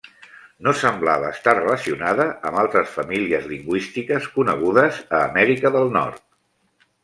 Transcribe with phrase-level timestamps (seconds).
[0.67, 6.29] No semblava estar relacionada amb altres famílies lingüístiques conegudes a Amèrica del Nord.